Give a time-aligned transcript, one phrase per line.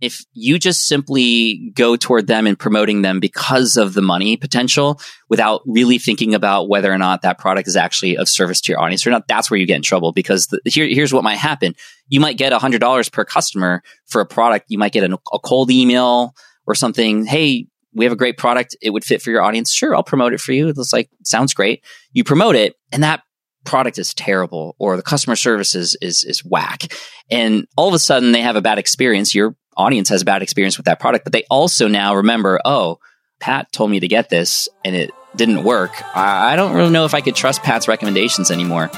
[0.00, 5.00] if you just simply go toward them and promoting them because of the money potential
[5.28, 8.80] without really thinking about whether or not that product is actually of service to your
[8.80, 11.36] audience or not, that's where you get in trouble because the, here, here's what might
[11.36, 11.74] happen.
[12.08, 14.66] You might get $100 per customer for a product.
[14.68, 16.34] You might get a, a cold email
[16.66, 17.26] or something.
[17.26, 18.76] Hey, we have a great product.
[18.80, 19.72] It would fit for your audience.
[19.72, 20.68] Sure, I'll promote it for you.
[20.68, 21.84] It's like, sounds great.
[22.12, 23.22] You promote it and that
[23.64, 26.94] product is terrible or the customer service is, is, is whack.
[27.30, 29.34] And all of a sudden they have a bad experience.
[29.34, 32.98] Your audience has a bad experience with that product, but they also now remember, oh,
[33.40, 35.90] Pat told me to get this and it didn't work.
[36.16, 38.90] I, don't really know if I could trust Pat's recommendations anymore.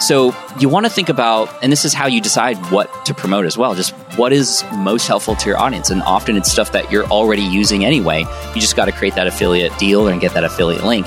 [0.00, 3.46] So you want to think about, and this is how you decide what to promote
[3.46, 3.74] as well.
[3.74, 5.90] Just what is most helpful to your audience.
[5.90, 8.24] And often it's stuff that you're already using anyway.
[8.54, 11.06] You just got to create that affiliate deal and get that affiliate link.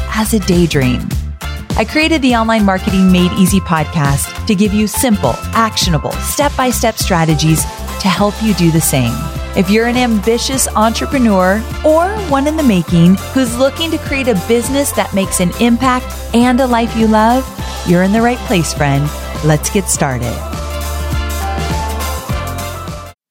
[0.13, 1.07] as a daydream.
[1.77, 6.69] I created the Online Marketing Made Easy podcast to give you simple, actionable, step by
[6.69, 7.63] step strategies
[8.01, 9.13] to help you do the same.
[9.55, 14.35] If you're an ambitious entrepreneur or one in the making who's looking to create a
[14.47, 17.45] business that makes an impact and a life you love,
[17.87, 19.09] you're in the right place, friend.
[19.43, 20.33] Let's get started.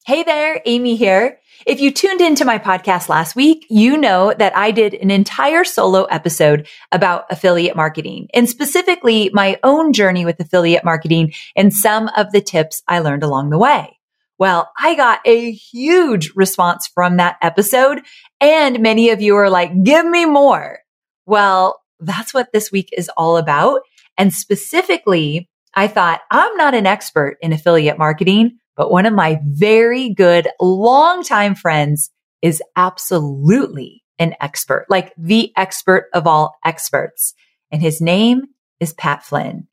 [0.05, 1.39] Hey there, Amy here.
[1.66, 5.62] If you tuned into my podcast last week, you know that I did an entire
[5.62, 12.08] solo episode about affiliate marketing and specifically my own journey with affiliate marketing and some
[12.17, 13.98] of the tips I learned along the way.
[14.39, 18.00] Well, I got a huge response from that episode
[18.41, 20.78] and many of you are like, give me more.
[21.27, 23.83] Well, that's what this week is all about.
[24.17, 29.39] And specifically, I thought I'm not an expert in affiliate marketing, but one of my
[29.45, 32.11] very good longtime friends
[32.41, 37.35] is absolutely an expert, like the expert of all experts.
[37.70, 38.45] And his name
[38.80, 39.69] is Pat Flynn.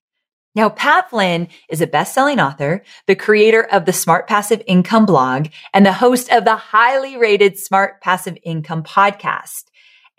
[0.55, 5.47] Now, Pat Flynn is a best-selling author, the creator of the Smart Passive Income blog,
[5.73, 9.63] and the host of the highly rated Smart Passive Income podcast.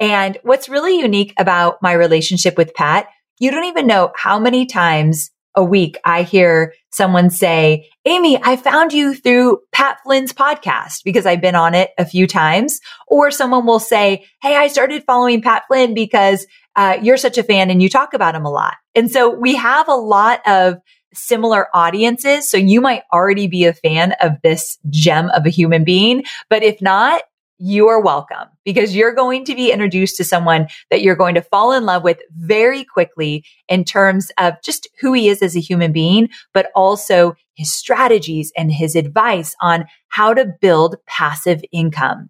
[0.01, 3.07] And what's really unique about my relationship with Pat,
[3.39, 8.55] you don't even know how many times a week, I hear someone say, Amy, I
[8.55, 12.81] found you through Pat Flynn's podcast because I've been on it a few times.
[13.09, 17.43] Or someone will say, Hey, I started following Pat Flynn because uh, you're such a
[17.43, 18.77] fan and you talk about him a lot.
[18.95, 20.77] And so we have a lot of
[21.13, 22.49] similar audiences.
[22.49, 26.23] So you might already be a fan of this gem of a human being.
[26.49, 27.23] But if not,
[27.59, 31.41] you are welcome because you're going to be introduced to someone that you're going to
[31.41, 35.61] fall in love with very quickly in terms of just who he is as a
[35.61, 42.29] human being, but also his strategies and his advice on how to build passive income.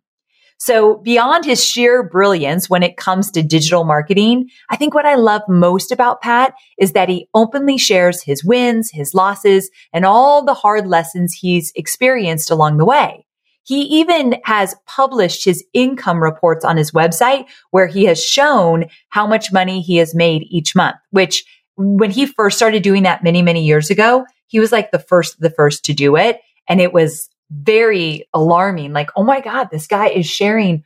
[0.59, 5.17] So beyond his sheer brilliance when it comes to digital marketing, I think what I
[5.17, 10.45] love most about Pat is that he openly shares his wins, his losses, and all
[10.45, 13.25] the hard lessons he's experienced along the way.
[13.69, 19.27] He even has published his income reports on his website where he has shown how
[19.27, 21.45] much money he has made each month, which
[21.77, 25.39] when he first started doing that many, many years ago, he was like the first,
[25.39, 26.41] the first to do it.
[26.67, 28.95] And it was very alarming.
[28.95, 30.83] Like, oh my God, this guy is sharing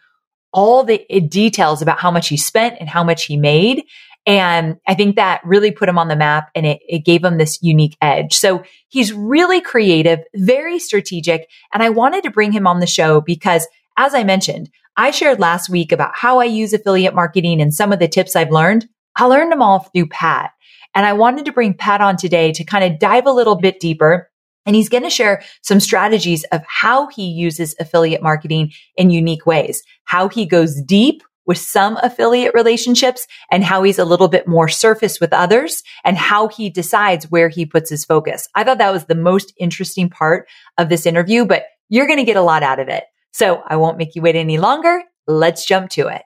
[0.53, 3.85] all the details about how much he spent and how much he made.
[4.25, 7.39] And I think that really put him on the map and it, it gave him
[7.39, 8.35] this unique edge.
[8.35, 11.49] So he's really creative, very strategic.
[11.75, 13.67] And I wanted to bring him on the show because
[13.97, 17.93] as I mentioned, I shared last week about how I use affiliate marketing and some
[17.93, 18.89] of the tips I've learned.
[19.17, 20.53] I learned them all through Pat.
[20.95, 23.81] And I wanted to bring Pat on today to kind of dive a little bit
[23.81, 24.31] deeper.
[24.67, 29.47] And he's going to share some strategies of how he uses affiliate marketing in unique
[29.47, 34.47] ways, how he goes deep with some affiliate relationships and how he's a little bit
[34.47, 38.49] more surface with others and how he decides where he puts his focus.
[38.55, 40.49] I thought that was the most interesting part
[40.79, 43.05] of this interview, but you're going to get a lot out of it.
[43.33, 45.03] So I won't make you wait any longer.
[45.27, 46.23] Let's jump to it.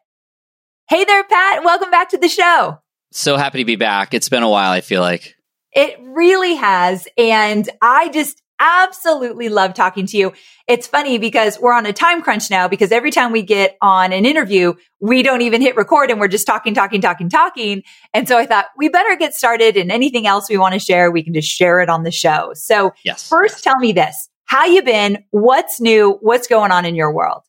[0.88, 1.64] Hey there, Pat.
[1.64, 2.78] Welcome back to the show.
[3.12, 4.14] So happy to be back.
[4.14, 5.34] It's been a while, I feel like.
[5.72, 7.08] It really has.
[7.18, 10.32] And I just, absolutely love talking to you.
[10.66, 14.12] It's funny because we're on a time crunch now because every time we get on
[14.12, 17.82] an interview, we don't even hit record and we're just talking, talking, talking, talking.
[18.14, 21.10] And so I thought we better get started and anything else we want to share,
[21.10, 22.52] we can just share it on the show.
[22.54, 23.28] So yes.
[23.28, 24.28] first tell me this.
[24.46, 25.24] How you been?
[25.30, 26.18] What's new?
[26.20, 27.42] What's going on in your world?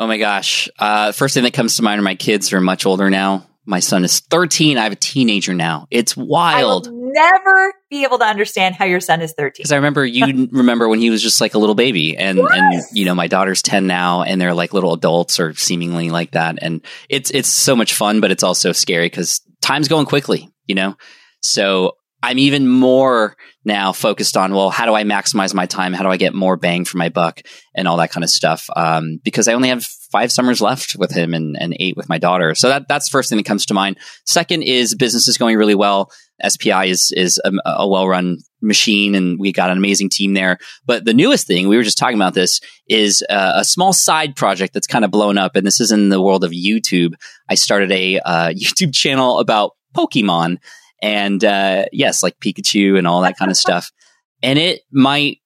[0.00, 0.68] Oh my gosh.
[0.78, 3.46] Uh, first thing that comes to mind are my kids are much older now.
[3.68, 4.78] My son is 13.
[4.78, 5.88] I have a teenager now.
[5.90, 6.86] It's wild.
[6.86, 9.52] I will never be able to understand how your son is 13.
[9.58, 12.48] Because I remember you remember when he was just like a little baby, and yes.
[12.50, 16.30] and you know my daughter's 10 now, and they're like little adults or seemingly like
[16.30, 20.48] that, and it's it's so much fun, but it's also scary because time's going quickly,
[20.66, 20.96] you know.
[21.42, 23.36] So I'm even more
[23.66, 25.92] now focused on, well, how do I maximize my time?
[25.92, 27.42] How do I get more bang for my buck
[27.74, 28.68] and all that kind of stuff?
[28.74, 32.18] Um, because I only have five summers left with him and, and eight with my
[32.18, 32.54] daughter.
[32.54, 33.98] So that, that's first thing that comes to mind.
[34.24, 36.10] Second is business is going really well.
[36.46, 40.58] SPI is, is a, a well run machine and we got an amazing team there.
[40.86, 44.36] But the newest thing, we were just talking about this, is uh, a small side
[44.36, 45.56] project that's kind of blown up.
[45.56, 47.14] And this is in the world of YouTube.
[47.48, 50.58] I started a uh, YouTube channel about Pokemon
[51.02, 53.90] and uh, yes, like Pikachu and all that kind of stuff.
[54.42, 55.38] And it might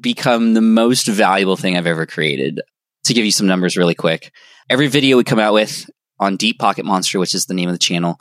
[0.00, 2.60] become the most valuable thing I've ever created.
[3.04, 4.32] To give you some numbers really quick,
[4.68, 5.88] every video we come out with
[6.18, 8.20] on Deep Pocket Monster, which is the name of the channel,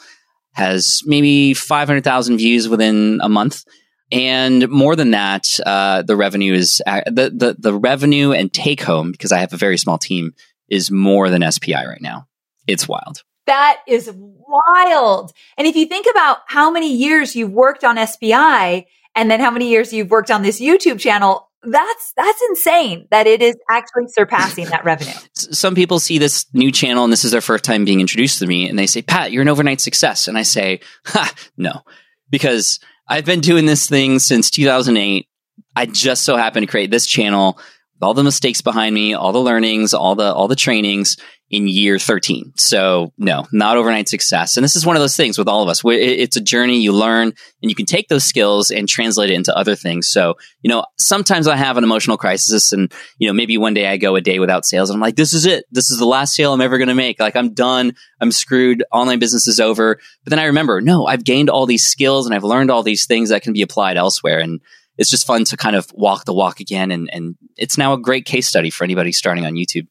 [0.53, 3.63] has maybe 500,000 views within a month.
[4.11, 8.81] And more than that, uh, the revenue is uh, the, the, the revenue and take
[8.81, 10.33] home, because I have a very small team,
[10.69, 12.27] is more than SPI right now.
[12.67, 13.23] It's wild.
[13.45, 15.31] That is wild.
[15.57, 18.85] And if you think about how many years you've worked on SPI
[19.15, 23.27] and then how many years you've worked on this YouTube channel, that's that's insane that
[23.27, 25.13] it is actually surpassing that revenue.
[25.33, 28.47] Some people see this new channel and this is their first time being introduced to
[28.47, 31.81] me and they say, "Pat, you're an overnight success." And I say, "Ha, no."
[32.29, 35.27] Because I've been doing this thing since 2008.
[35.75, 37.59] I just so happened to create this channel
[38.01, 41.17] all the mistakes behind me, all the learnings, all the all the trainings
[41.49, 42.53] in year 13.
[42.55, 44.55] So no, not overnight success.
[44.55, 45.81] And this is one of those things with all of us.
[45.83, 49.55] It's a journey you learn and you can take those skills and translate it into
[49.57, 50.09] other things.
[50.09, 53.87] So, you know, sometimes I have an emotional crisis and, you know, maybe one day
[53.87, 55.65] I go a day without sales and I'm like, this is it.
[55.71, 57.19] This is the last sale I'm ever going to make.
[57.19, 57.95] Like I'm done.
[58.21, 58.83] I'm screwed.
[58.91, 59.99] Online business is over.
[60.23, 63.07] But then I remember, no, I've gained all these skills and I've learned all these
[63.07, 64.39] things that can be applied elsewhere.
[64.39, 64.61] And
[64.99, 66.91] it's just fun to kind of walk the walk again.
[66.91, 69.87] And, and it's now a great case study for anybody starting on YouTube.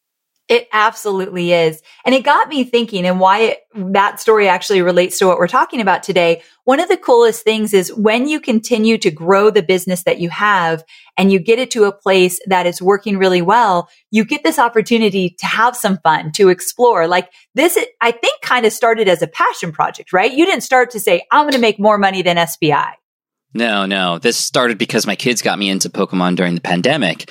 [0.49, 1.83] It absolutely is.
[2.07, 5.47] And it got me thinking and why it, that story actually relates to what we're
[5.47, 6.43] talking about today.
[6.65, 10.31] One of the coolest things is when you continue to grow the business that you
[10.31, 10.83] have
[11.19, 14.59] and you get it to a place that is working really well, you get this
[14.59, 17.07] opportunity to have some fun, to explore.
[17.07, 20.33] Like this, I think kind of started as a passion project, right?
[20.33, 22.95] You didn't start to say, I'm going to make more money than SPI.
[23.53, 24.19] No, no.
[24.19, 27.31] This started because my kids got me into Pokemon during the pandemic.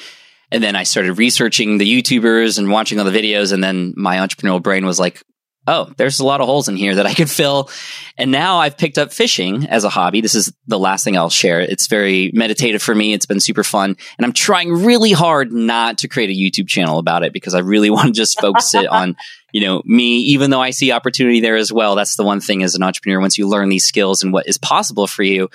[0.51, 3.51] And then I started researching the YouTubers and watching all the videos.
[3.51, 5.21] And then my entrepreneurial brain was like,
[5.67, 7.69] oh, there's a lot of holes in here that I could fill.
[8.17, 10.21] And now I've picked up fishing as a hobby.
[10.21, 11.59] This is the last thing I'll share.
[11.59, 13.13] It's very meditative for me.
[13.13, 13.97] It's been super fun.
[14.17, 17.59] And I'm trying really hard not to create a YouTube channel about it because I
[17.59, 19.17] really want to just focus it on,
[19.51, 21.95] you know, me, even though I see opportunity there as well.
[21.95, 23.19] That's the one thing as an entrepreneur.
[23.19, 25.50] Once you learn these skills and what is possible for you,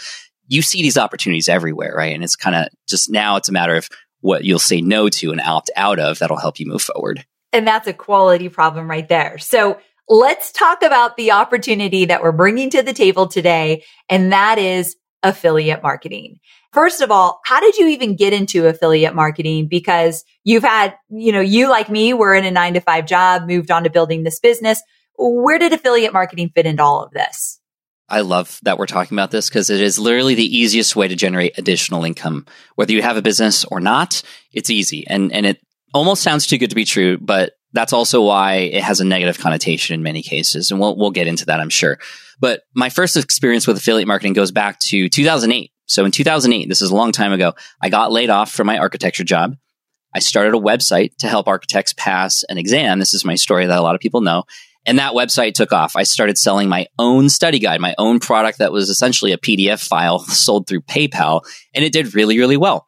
[0.49, 2.15] you see these opportunities everywhere, right?
[2.15, 3.89] And it's kind of just now it's a matter of
[4.23, 7.25] what you'll say no to and opt out of that'll help you move forward.
[7.53, 9.37] And that's a quality problem right there.
[9.37, 9.79] So
[10.09, 13.85] let's talk about the opportunity that we're bringing to the table today.
[14.09, 16.39] And that is affiliate marketing.
[16.73, 19.69] First of all, how did you even get into affiliate marketing?
[19.69, 23.47] Because you've had, you know, you like me were in a nine to five job,
[23.47, 24.83] moved on to building this business.
[25.19, 27.61] Where did affiliate marketing fit into all of this?
[28.13, 31.17] I love that we're talking about this because it is literally the easiest way to
[31.17, 32.45] generate additional income.
[32.75, 35.07] Whether you have a business or not, it's easy.
[35.07, 35.61] And, and it
[35.95, 39.39] almost sounds too good to be true, but that's also why it has a negative
[39.39, 40.71] connotation in many cases.
[40.71, 41.99] And we'll, we'll get into that, I'm sure.
[42.39, 45.73] But my first experience with affiliate marketing goes back to 2008.
[45.87, 48.77] So in 2008, this is a long time ago, I got laid off from my
[48.77, 49.57] architecture job.
[50.15, 52.99] I started a website to help architects pass an exam.
[52.99, 54.45] This is my story that a lot of people know.
[54.85, 55.95] And that website took off.
[55.95, 59.87] I started selling my own study guide, my own product that was essentially a PDF
[59.87, 61.43] file sold through PayPal,
[61.75, 62.87] and it did really, really well.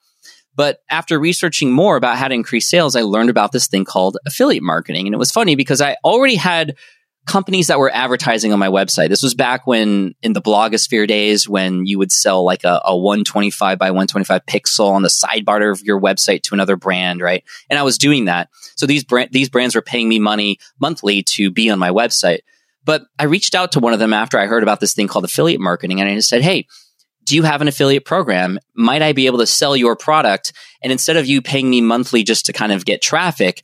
[0.56, 4.18] But after researching more about how to increase sales, I learned about this thing called
[4.26, 5.06] affiliate marketing.
[5.06, 6.76] And it was funny because I already had
[7.26, 9.08] companies that were advertising on my website.
[9.08, 12.96] This was back when in the blogosphere days when you would sell like a, a
[12.96, 17.42] 125 by 125 pixel on the sidebar of your website to another brand, right?
[17.70, 18.50] And I was doing that.
[18.76, 22.40] So these brand, these brands were paying me money monthly to be on my website.
[22.84, 25.24] But I reached out to one of them after I heard about this thing called
[25.24, 26.66] affiliate marketing and I just said, Hey,
[27.24, 28.58] do you have an affiliate program?
[28.74, 30.52] Might I be able to sell your product?
[30.82, 33.62] And instead of you paying me monthly just to kind of get traffic,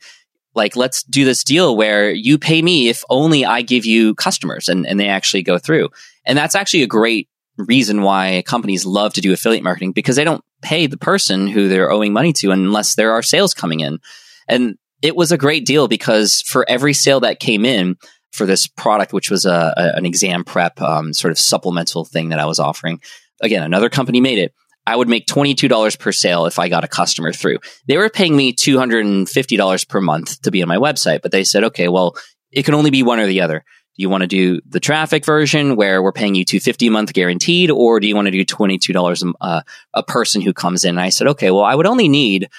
[0.53, 4.67] like let's do this deal where you pay me if only I give you customers
[4.67, 5.89] and, and they actually go through.
[6.25, 10.23] And that's actually a great reason why companies love to do affiliate marketing because they
[10.23, 13.99] don't pay the person who they're owing money to unless there are sales coming in.
[14.47, 17.97] And it was a great deal because for every sale that came in
[18.31, 22.29] for this product, which was a, a an exam prep um, sort of supplemental thing
[22.29, 23.01] that I was offering,
[23.41, 24.53] again, another company made it.
[24.87, 27.59] I would make $22 per sale if I got a customer through.
[27.87, 31.63] They were paying me $250 per month to be on my website, but they said,
[31.65, 32.15] okay, well,
[32.51, 33.63] it can only be one or the other.
[33.97, 37.13] Do you want to do the traffic version where we're paying you 250 a month
[37.13, 39.61] guaranteed, or do you want to do $22 a, uh,
[39.93, 40.91] a person who comes in?
[40.91, 42.49] And I said, okay, well, I would only need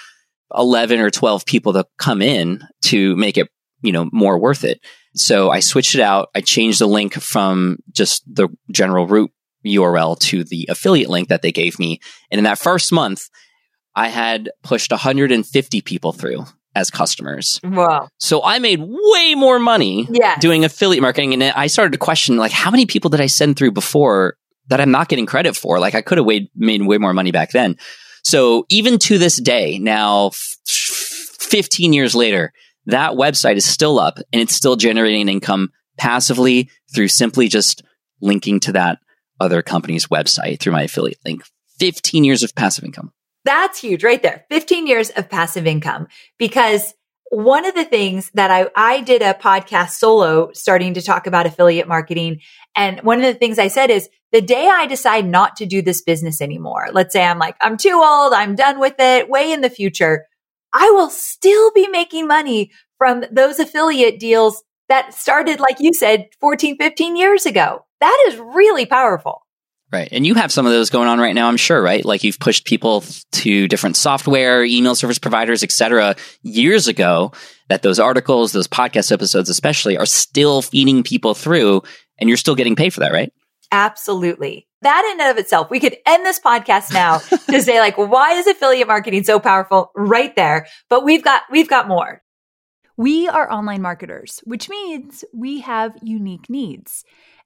[0.55, 3.49] 11 or 12 people to come in to make it,
[3.81, 4.81] you know, more worth it.
[5.15, 6.29] So I switched it out.
[6.35, 9.31] I changed the link from just the general root
[9.67, 12.01] URL to the affiliate link that they gave me.
[12.31, 13.29] And in that first month,
[13.95, 17.61] I had pushed 150 people through as customers.
[17.63, 18.09] Wow.
[18.19, 20.41] So I made way more money yes.
[20.41, 21.35] doing affiliate marketing.
[21.35, 24.37] And I started to question, like, how many people did I send through before
[24.69, 25.79] that I'm not getting credit for?
[25.79, 27.77] Like, I could have made way more money back then.
[28.25, 32.53] So even to this day, now f- 15 years later,
[32.87, 37.83] that website is still up and it's still generating income passively through simply just
[38.21, 38.99] linking to that
[39.43, 41.43] other company's website through my affiliate link.
[41.79, 43.13] 15 years of passive income.
[43.45, 44.45] That's huge right there.
[44.51, 46.07] 15 years of passive income
[46.39, 46.95] because
[47.31, 51.47] one of the things that I, I did a podcast solo starting to talk about
[51.47, 52.41] affiliate marketing.
[52.77, 55.81] And one of the things I said is the day I decide not to do
[55.81, 58.35] this business anymore, let's say I'm like, I'm too old.
[58.35, 60.27] I'm done with it way in the future.
[60.75, 66.29] I will still be making money from those affiliate deals that started, like you said,
[66.39, 67.87] 14, 15 years ago.
[68.03, 69.47] That is really powerful.
[69.93, 70.09] Right.
[70.11, 72.05] And you have some of those going on right now, I'm sure, right?
[72.05, 77.31] Like you've pushed people to different software, email service providers, et cetera, years ago
[77.69, 81.83] that those articles, those podcast episodes especially are still feeding people through
[82.19, 83.33] and you're still getting paid for that, right?
[83.71, 84.67] Absolutely.
[84.81, 87.19] That in and of itself, we could end this podcast now
[87.51, 90.67] to say like, why is affiliate marketing so powerful right there?
[90.89, 92.21] But we've got, we've got more.
[92.97, 97.05] We are online marketers, which means we have unique needs.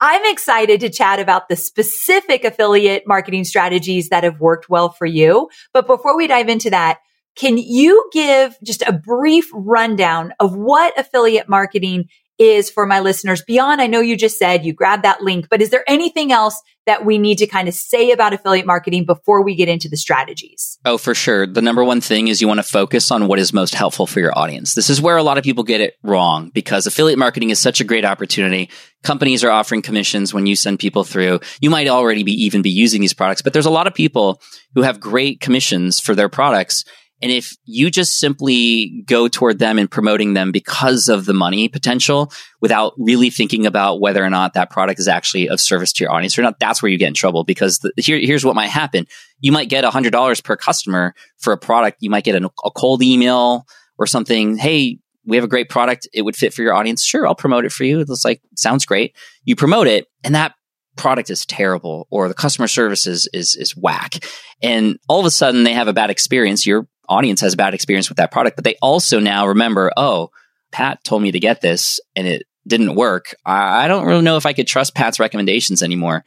[0.00, 5.06] I'm excited to chat about the specific affiliate marketing strategies that have worked well for
[5.06, 5.50] you.
[5.72, 6.98] But before we dive into that,
[7.34, 13.42] can you give just a brief rundown of what affiliate marketing is for my listeners
[13.42, 13.80] beyond?
[13.80, 17.04] I know you just said you grab that link, but is there anything else that
[17.04, 20.78] we need to kind of say about affiliate marketing before we get into the strategies?
[20.86, 21.46] Oh, for sure.
[21.46, 24.20] The number one thing is you want to focus on what is most helpful for
[24.20, 24.72] your audience.
[24.72, 27.82] This is where a lot of people get it wrong because affiliate marketing is such
[27.82, 28.70] a great opportunity.
[29.02, 31.40] Companies are offering commissions when you send people through.
[31.60, 34.40] You might already be even be using these products, but there's a lot of people
[34.74, 36.86] who have great commissions for their products
[37.20, 41.68] and if you just simply go toward them and promoting them because of the money
[41.68, 46.04] potential without really thinking about whether or not that product is actually of service to
[46.04, 48.54] your audience or not, that's where you get in trouble because the, here, here's what
[48.54, 49.06] might happen.
[49.40, 51.98] You might get $100 per customer for a product.
[52.00, 53.66] You might get a, a cold email
[53.98, 54.56] or something.
[54.56, 56.06] Hey, we have a great product.
[56.14, 57.04] It would fit for your audience.
[57.04, 58.00] Sure, I'll promote it for you.
[58.00, 59.16] It's like, sounds great.
[59.44, 60.54] You promote it and that
[60.96, 64.24] product is terrible or the customer service is, is, is whack.
[64.62, 66.64] And all of a sudden they have a bad experience.
[66.64, 70.30] You're audience has a bad experience with that product, but they also now remember, oh,
[70.72, 73.34] Pat told me to get this and it didn't work.
[73.44, 76.24] I don't really know if I could trust Pat's recommendations anymore.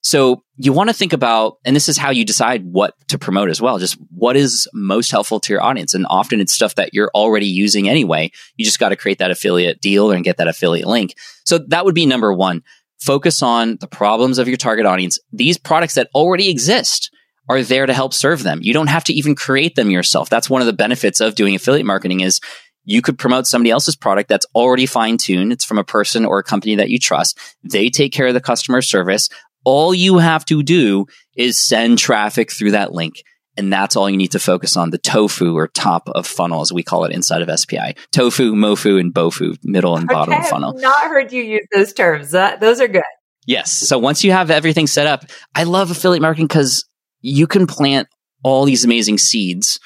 [0.00, 3.50] So you want to think about, and this is how you decide what to promote
[3.50, 3.78] as well.
[3.78, 5.92] Just what is most helpful to your audience.
[5.92, 8.30] And often it's stuff that you're already using anyway.
[8.56, 11.14] You just got to create that affiliate deal and get that affiliate link.
[11.44, 12.62] So that would be number one.
[13.00, 15.18] Focus on the problems of your target audience.
[15.32, 17.10] These products that already exist
[17.48, 18.60] are there to help serve them.
[18.62, 20.28] You don't have to even create them yourself.
[20.28, 22.40] That's one of the benefits of doing affiliate marketing is
[22.84, 25.52] you could promote somebody else's product that's already fine tuned.
[25.52, 27.38] It's from a person or a company that you trust.
[27.62, 29.28] They take care of the customer service.
[29.64, 33.22] All you have to do is send traffic through that link.
[33.58, 36.72] And that's all you need to focus on the tofu or top of funnel, as
[36.72, 37.96] we call it inside of SPI.
[38.12, 40.74] Tofu, mofu, and bofu, middle and bottom okay, funnel.
[40.76, 42.32] I've not heard you use those terms.
[42.32, 43.02] Uh, those are good.
[43.46, 43.72] Yes.
[43.72, 45.24] So once you have everything set up,
[45.56, 46.88] I love affiliate marketing because
[47.20, 48.08] you can plant
[48.42, 49.80] all these amazing seeds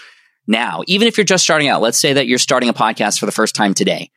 [0.46, 1.82] now, even if you're just starting out.
[1.82, 4.10] Let's say that you're starting a podcast for the first time today.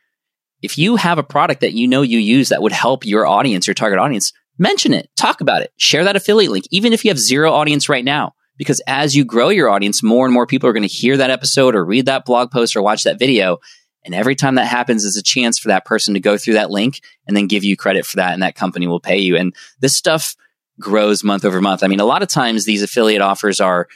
[0.62, 3.66] If you have a product that you know you use that would help your audience,
[3.66, 7.10] your target audience, mention it, talk about it, share that affiliate link, even if you
[7.10, 8.34] have zero audience right now.
[8.56, 11.30] Because as you grow your audience, more and more people are going to hear that
[11.30, 13.58] episode or read that blog post or watch that video.
[14.02, 16.70] And every time that happens is a chance for that person to go through that
[16.70, 18.32] link and then give you credit for that.
[18.32, 19.36] And that company will pay you.
[19.36, 20.36] And this stuff
[20.80, 21.82] grows month over month.
[21.82, 23.88] I mean, a lot of times these affiliate offers are,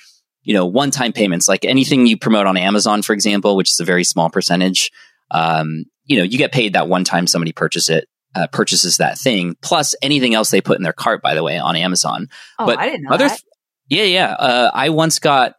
[0.42, 3.80] you know, one time payments, like anything you promote on Amazon, for example, which is
[3.80, 4.90] a very small percentage.
[5.30, 9.18] Um, you know, you get paid that one time somebody purchase it, uh, purchases that
[9.18, 12.28] thing, plus anything else they put in their cart, by the way, on Amazon.
[12.58, 13.40] Oh, but I didn't know other, that.
[13.88, 14.32] yeah, yeah.
[14.32, 15.54] Uh, I once got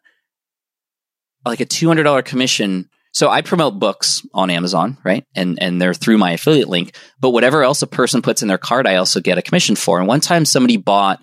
[1.46, 5.26] like a $200 commission so I promote books on Amazon, right?
[5.36, 6.96] And and they're through my affiliate link.
[7.20, 10.00] But whatever else a person puts in their cart, I also get a commission for.
[10.00, 11.22] And one time somebody bought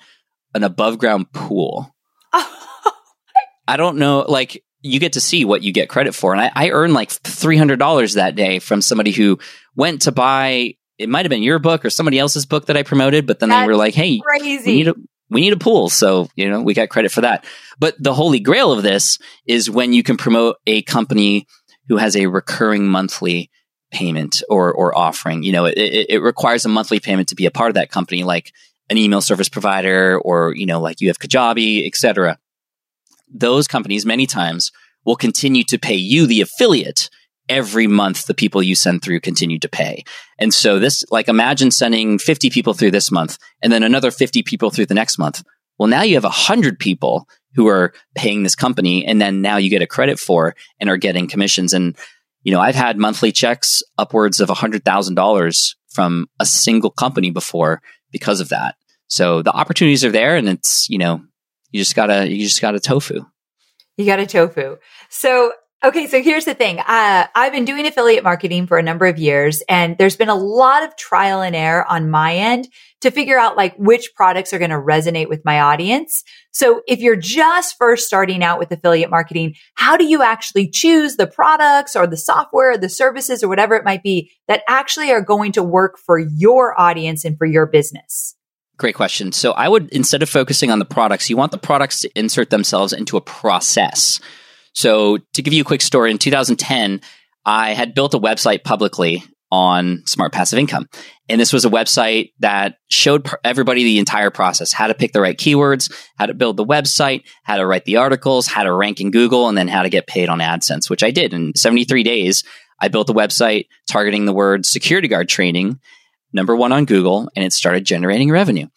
[0.55, 1.95] an above ground pool.
[2.33, 6.33] I don't know, like you get to see what you get credit for.
[6.33, 9.39] And I, I earned like three hundred dollars that day from somebody who
[9.75, 12.83] went to buy it might have been your book or somebody else's book that I
[12.83, 14.71] promoted, but then That's they were like, Hey, crazy.
[14.71, 14.95] we need a
[15.31, 15.89] we need a pool.
[15.91, 17.45] So, you know, we got credit for that.
[17.79, 21.47] But the holy grail of this is when you can promote a company
[21.89, 23.51] who has a recurring monthly
[23.91, 25.43] payment or or offering.
[25.43, 28.23] You know, it, it, requires a monthly payment to be a part of that company,
[28.23, 28.53] like
[28.91, 32.39] an email service provider or you know, like you have Kajabi, etc.
[33.33, 34.73] Those companies many times
[35.05, 37.09] will continue to pay you, the affiliate,
[37.49, 40.05] every month the people you send through continue to pay.
[40.39, 44.43] And so this, like, imagine sending 50 people through this month and then another 50
[44.43, 45.43] people through the next month.
[45.79, 49.71] Well, now you have 100 people who are paying this company and then now you
[49.71, 51.73] get a credit for and are getting commissions.
[51.73, 51.97] And,
[52.43, 57.83] you know, I've had monthly checks upwards of $100,000 from a single company before
[58.13, 58.77] because of that.
[59.09, 61.23] So the opportunities are there and it's, you know,
[61.71, 63.25] you just gotta, you just gotta tofu.
[63.97, 64.77] You got a tofu.
[65.09, 65.53] So
[65.85, 66.81] Okay, so here's the thing.
[66.81, 70.35] Uh, I've been doing affiliate marketing for a number of years, and there's been a
[70.35, 72.67] lot of trial and error on my end
[73.03, 76.25] to figure out like which products are going to resonate with my audience.
[76.51, 81.15] So if you're just first starting out with affiliate marketing, how do you actually choose
[81.15, 85.13] the products or the software, or the services, or whatever it might be that actually
[85.13, 88.35] are going to work for your audience and for your business?
[88.79, 89.31] Great question.
[89.31, 92.51] So I would, instead of focusing on the products, you want the products to insert
[92.51, 94.19] themselves into a process.
[94.79, 97.01] So to give you a quick story, in 2010,
[97.45, 100.87] I had built a website publicly on smart passive income.
[101.29, 105.21] And this was a website that showed everybody the entire process, how to pick the
[105.21, 109.01] right keywords, how to build the website, how to write the articles, how to rank
[109.01, 112.05] in Google, and then how to get paid on AdSense, which I did in 73
[112.05, 112.45] days.
[112.79, 115.81] I built a website targeting the word security guard training,
[116.33, 118.69] number one on Google, and it started generating revenue.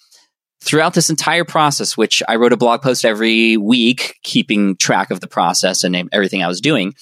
[0.64, 5.20] Throughout this entire process, which I wrote a blog post every week, keeping track of
[5.20, 6.94] the process and everything I was doing,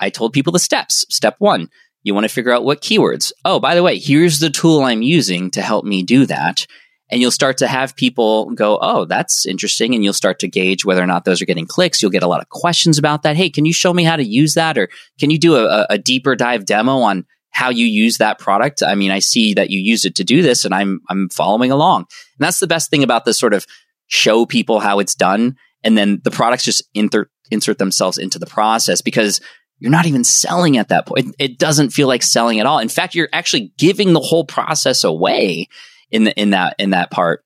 [0.00, 1.04] I told people the steps.
[1.10, 1.68] Step one,
[2.02, 3.32] you want to figure out what keywords.
[3.44, 6.66] Oh, by the way, here's the tool I'm using to help me do that.
[7.10, 9.94] And you'll start to have people go, Oh, that's interesting.
[9.94, 12.00] And you'll start to gauge whether or not those are getting clicks.
[12.00, 13.36] You'll get a lot of questions about that.
[13.36, 14.78] Hey, can you show me how to use that?
[14.78, 14.88] Or
[15.20, 18.82] can you do a, a deeper dive demo on how you use that product?
[18.82, 21.70] I mean, I see that you use it to do this and I'm, I'm following
[21.70, 22.00] along.
[22.00, 23.64] And that's the best thing about this sort of
[24.08, 25.56] show people how it's done.
[25.84, 29.40] And then the products just insert, insert themselves into the process because
[29.78, 31.28] you're not even selling at that point.
[31.38, 32.80] It, it doesn't feel like selling at all.
[32.80, 35.68] In fact, you're actually giving the whole process away
[36.10, 37.44] in the, in that in that part.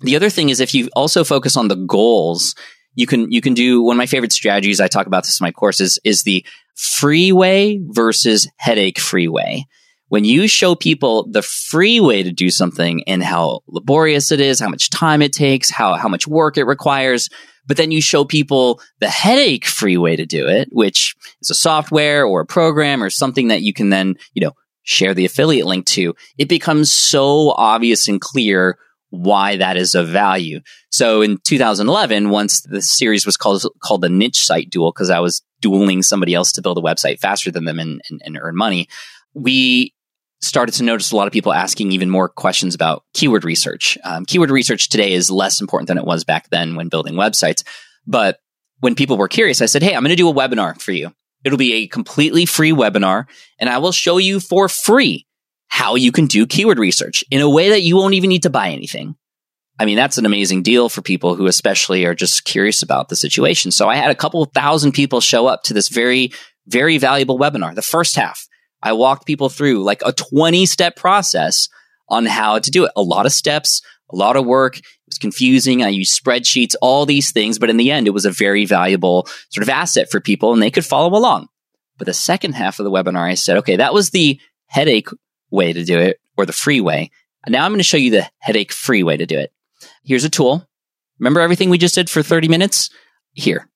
[0.00, 2.54] The other thing is if you also focus on the goals,
[2.94, 4.80] you can you can do one of my favorite strategies.
[4.80, 9.64] I talk about this in my courses is the free way versus headache freeway.
[10.08, 14.60] When you show people the free way to do something and how laborious it is,
[14.60, 17.28] how much time it takes, how how much work it requires,
[17.66, 21.54] but then you show people the headache free way to do it, which is a
[21.54, 25.66] software or a program or something that you can then, you know, share the affiliate
[25.66, 26.14] link to.
[26.36, 28.78] It becomes so obvious and clear
[29.14, 30.60] why that is of value.
[30.90, 35.20] So in 2011, once the series was called called the niche site duel, because I
[35.20, 38.56] was dueling somebody else to build a website faster than them and, and, and earn
[38.56, 38.88] money,
[39.32, 39.94] we
[40.42, 43.96] started to notice a lot of people asking even more questions about keyword research.
[44.04, 47.64] Um, keyword research today is less important than it was back then when building websites.
[48.06, 48.38] But
[48.80, 51.12] when people were curious, I said, Hey, I'm going to do a webinar for you.
[51.44, 53.26] It'll be a completely free webinar
[53.58, 55.26] and I will show you for free
[55.68, 58.50] how you can do keyword research in a way that you won't even need to
[58.50, 59.16] buy anything.
[59.78, 63.16] I mean, that's an amazing deal for people who especially are just curious about the
[63.16, 63.72] situation.
[63.72, 66.32] So I had a couple thousand people show up to this very,
[66.66, 67.74] very valuable webinar.
[67.74, 68.46] The first half,
[68.82, 71.68] I walked people through like a 20 step process
[72.08, 72.92] on how to do it.
[72.94, 74.78] A lot of steps, a lot of work.
[74.78, 75.82] It was confusing.
[75.82, 77.58] I used spreadsheets, all these things.
[77.58, 80.62] But in the end, it was a very valuable sort of asset for people and
[80.62, 81.48] they could follow along.
[81.98, 85.08] But the second half of the webinar, I said, okay, that was the headache
[85.54, 87.10] way to do it or the free way.
[87.48, 89.52] Now I'm going to show you the headache free way to do it.
[90.02, 90.66] Here's a tool.
[91.18, 92.90] Remember everything we just did for 30 minutes?
[93.32, 93.68] Here.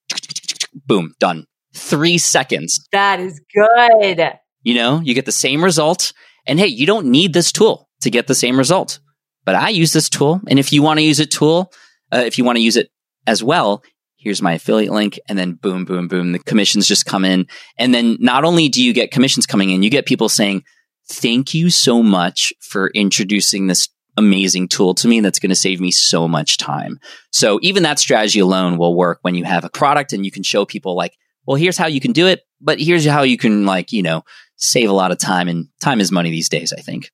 [0.87, 1.47] Boom, done.
[1.75, 2.87] Three seconds.
[2.93, 4.39] That is good.
[4.63, 6.13] You know, you get the same result.
[6.47, 9.01] And hey, you don't need this tool to get the same result.
[9.45, 10.41] But I use this tool.
[10.49, 11.73] And if you want to use it tool,
[12.13, 12.91] uh, if you want to use it
[13.27, 13.83] as well,
[14.17, 15.19] here's my affiliate link.
[15.29, 17.47] And then boom, boom, boom, the commissions just come in.
[17.79, 20.65] And then not only do you get commissions coming in, you get people saying,
[21.09, 25.81] thank you so much for introducing this amazing tool to me that's going to save
[25.81, 26.99] me so much time.
[27.31, 30.43] So even that strategy alone will work when you have a product and you can
[30.43, 31.17] show people like,
[31.47, 34.25] well, here's how you can do it, but here's how you can like, you know,
[34.57, 37.11] save a lot of time and time is money these days, I think.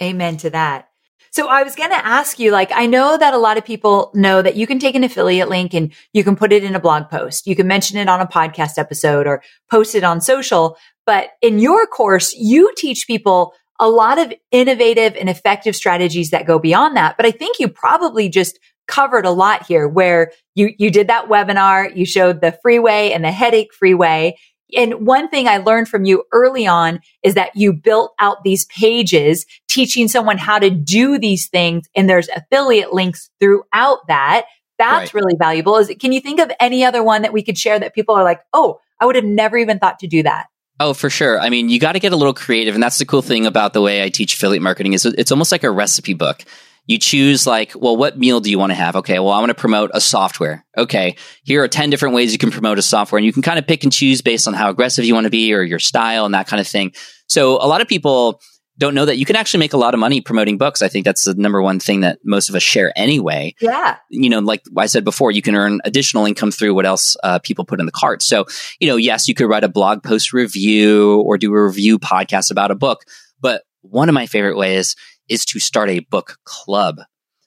[0.00, 0.88] Amen to that.
[1.30, 4.10] So I was going to ask you, like, I know that a lot of people
[4.14, 6.80] know that you can take an affiliate link and you can put it in a
[6.80, 7.46] blog post.
[7.46, 10.78] You can mention it on a podcast episode or post it on social.
[11.06, 16.46] But in your course, you teach people a lot of innovative and effective strategies that
[16.46, 17.16] go beyond that.
[17.16, 21.28] But I think you probably just covered a lot here where you, you did that
[21.28, 24.36] webinar, you showed the freeway and the headache freeway.
[24.76, 28.64] And one thing I learned from you early on is that you built out these
[28.66, 31.88] pages teaching someone how to do these things.
[31.94, 34.46] And there's affiliate links throughout that.
[34.78, 35.22] That's right.
[35.22, 35.76] really valuable.
[35.76, 38.14] Is it, can you think of any other one that we could share that people
[38.14, 40.46] are like, Oh, I would have never even thought to do that?
[40.78, 41.40] Oh, for sure.
[41.40, 42.74] I mean, you got to get a little creative.
[42.74, 45.52] And that's the cool thing about the way I teach affiliate marketing is it's almost
[45.52, 46.44] like a recipe book
[46.86, 48.96] you choose like, well, what meal do you want to have?
[48.96, 50.64] Okay, well, I want to promote a software.
[50.78, 53.18] Okay, here are 10 different ways you can promote a software.
[53.18, 55.30] And you can kind of pick and choose based on how aggressive you want to
[55.30, 56.92] be or your style and that kind of thing.
[57.26, 58.40] So a lot of people
[58.78, 60.82] don't know that you can actually make a lot of money promoting books.
[60.82, 63.54] I think that's the number one thing that most of us share anyway.
[63.60, 63.96] Yeah.
[64.10, 67.38] You know, like I said before, you can earn additional income through what else uh,
[67.38, 68.22] people put in the cart.
[68.22, 68.44] So,
[68.78, 72.50] you know, yes, you could write a blog post review or do a review podcast
[72.50, 73.02] about a book.
[73.40, 74.94] But one of my favorite ways
[75.28, 77.00] is to start a book club.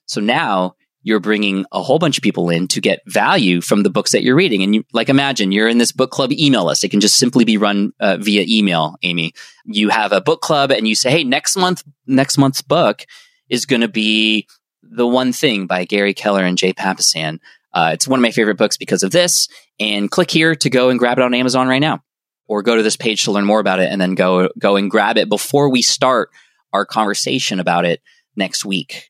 [0.06, 0.74] So now
[1.10, 4.22] you're bringing a whole bunch of people in to get value from the books that
[4.22, 4.62] you're reading.
[4.62, 6.84] And you, like, imagine you're in this book club email list.
[6.84, 9.34] It can just simply be run uh, via email, Amy.
[9.66, 13.06] You have a book club and you say, Hey, next month, next month's book
[13.50, 14.48] is going to be
[14.84, 17.40] The One Thing by Gary Keller and Jay Papasan.
[17.74, 19.48] Uh, it's one of my favorite books because of this.
[19.80, 22.04] And click here to go and grab it on Amazon right now,
[22.48, 24.92] or go to this page to learn more about it, and then go go and
[24.92, 26.30] grab it before we start
[26.72, 28.02] our conversation about it
[28.36, 29.10] next week.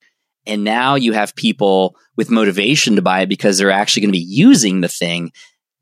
[0.49, 4.19] And now you have people with motivation to buy it because they're actually going to
[4.19, 5.31] be using the thing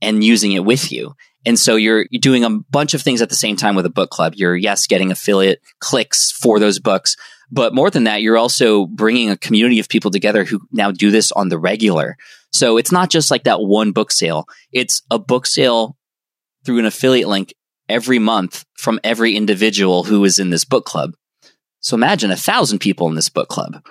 [0.01, 1.15] and using it with you.
[1.45, 3.89] And so you're, you're doing a bunch of things at the same time with a
[3.89, 4.33] book club.
[4.35, 7.15] You're, yes, getting affiliate clicks for those books.
[7.49, 11.11] But more than that, you're also bringing a community of people together who now do
[11.11, 12.17] this on the regular.
[12.51, 14.47] So it's not just like that one book sale.
[14.73, 15.95] It's a book sale
[16.65, 17.53] through an affiliate link
[17.87, 21.13] every month from every individual who is in this book club.
[21.79, 23.81] So imagine a thousand people in this book club.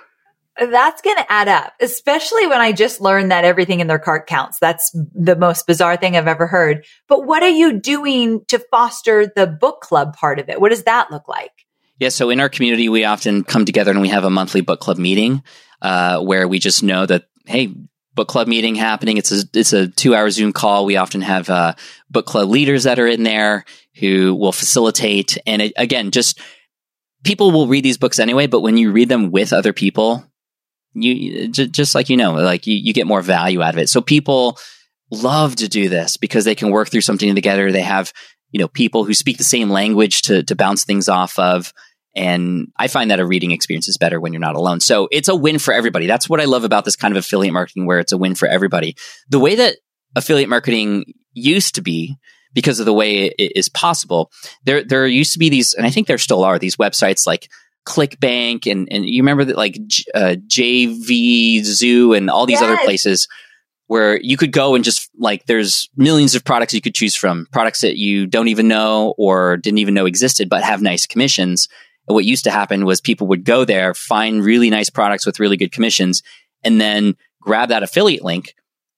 [0.59, 4.27] That's going to add up, especially when I just learned that everything in their cart
[4.27, 4.57] counts.
[4.59, 6.85] That's the most bizarre thing I've ever heard.
[7.07, 10.59] But what are you doing to foster the book club part of it?
[10.59, 11.51] What does that look like?
[11.99, 14.79] Yeah, so in our community, we often come together and we have a monthly book
[14.79, 15.43] club meeting
[15.81, 17.73] uh, where we just know that, hey,
[18.13, 19.17] book club meeting happening.
[19.17, 20.85] It's a it's a two hour Zoom call.
[20.85, 21.75] We often have uh,
[22.09, 23.63] book club leaders that are in there
[23.95, 25.37] who will facilitate.
[25.47, 26.39] And it, again, just
[27.23, 30.25] people will read these books anyway, but when you read them with other people,
[31.01, 33.89] you just like you know, like you, you get more value out of it.
[33.89, 34.57] So people
[35.11, 37.71] love to do this because they can work through something together.
[37.71, 38.11] They have
[38.51, 41.73] you know people who speak the same language to to bounce things off of.
[42.15, 44.79] And I find that a reading experience is better when you're not alone.
[44.79, 46.07] So it's a win for everybody.
[46.07, 48.47] That's what I love about this kind of affiliate marketing where it's a win for
[48.47, 48.95] everybody.
[49.29, 49.77] The way that
[50.15, 52.17] affiliate marketing used to be
[52.53, 54.31] because of the way it is possible,
[54.63, 57.49] there there used to be these, and I think there still are these websites like
[57.87, 59.77] ClickBank and and you remember that like
[60.13, 62.63] uh, JV Zoo and all these yes.
[62.63, 63.29] other places
[63.87, 67.47] where you could go and just like there's millions of products you could choose from
[67.53, 71.69] products that you don't even know or didn't even know existed but have nice commissions
[72.09, 75.39] and what used to happen was people would go there find really nice products with
[75.39, 76.21] really good commissions
[76.65, 78.53] and then grab that affiliate link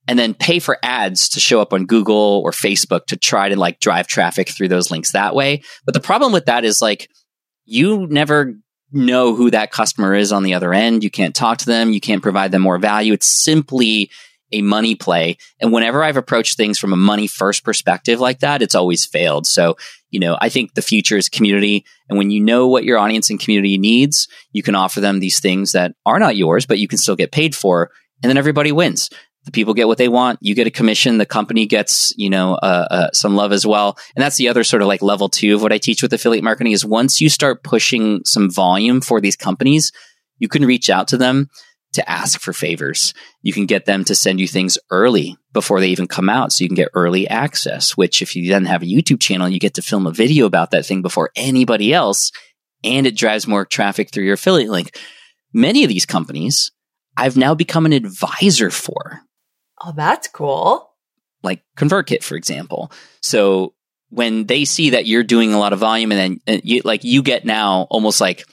[0.07, 3.55] and then pay for ads to show up on Google or Facebook to try to
[3.55, 7.07] like drive traffic through those links that way but the problem with that is like
[7.65, 8.55] you never
[8.91, 11.03] know who that customer is on the other end.
[11.03, 11.91] You can't talk to them.
[11.91, 13.13] You can't provide them more value.
[13.13, 14.09] It's simply
[14.51, 15.37] a money play.
[15.59, 19.45] And whenever I've approached things from a money first perspective like that, it's always failed.
[19.45, 19.77] So,
[20.09, 21.85] you know, I think the future is community.
[22.09, 25.39] And when you know what your audience and community needs, you can offer them these
[25.39, 27.91] things that are not yours, but you can still get paid for.
[28.23, 29.09] And then everybody wins
[29.49, 32.53] the people get what they want you get a commission the company gets you know
[32.55, 33.97] uh, uh, some love as well.
[34.15, 36.43] And that's the other sort of like level two of what i teach with affiliate
[36.43, 39.91] marketing is once you start pushing some volume for these companies
[40.37, 41.49] you can reach out to them
[41.91, 43.15] to ask for favors.
[43.41, 46.63] You can get them to send you things early before they even come out so
[46.63, 49.73] you can get early access which if you then have a youtube channel you get
[49.73, 52.31] to film a video about that thing before anybody else
[52.83, 54.97] and it drives more traffic through your affiliate link.
[55.53, 56.71] Many of these companies
[57.17, 59.21] I've now become an advisor for.
[59.81, 60.91] Oh, that's cool.
[61.43, 62.91] Like ConvertKit, for example.
[63.21, 63.73] So
[64.09, 67.03] when they see that you're doing a lot of volume and then and you, like
[67.03, 68.43] you get now almost like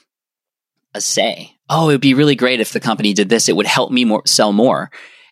[0.93, 3.49] a say, oh, it would be really great if the company did this.
[3.49, 4.89] It would help me more sell more.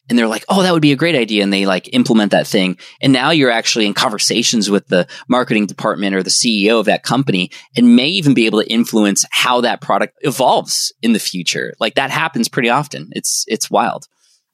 [0.08, 1.42] And they're like, oh, that would be a great idea.
[1.42, 2.78] And they like implement that thing.
[3.02, 7.04] And now you're actually in conversations with the marketing department or the CEO of that
[7.04, 11.74] company and may even be able to influence how that product evolves in the future.
[11.80, 13.10] Like that happens pretty often.
[13.14, 14.08] It's, it's wild.